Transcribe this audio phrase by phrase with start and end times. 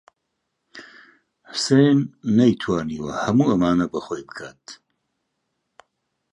[1.49, 1.99] حوسێن
[2.37, 4.63] نەیتوانیوە هەموو ئەمانە بە خۆی بکات.